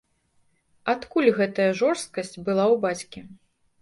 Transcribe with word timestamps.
Адкуль 0.93 1.29
гэтая 1.39 1.67
жорсткасць 1.81 2.35
была 2.49 2.65
ў 2.73 2.75
бацькі? 2.87 3.19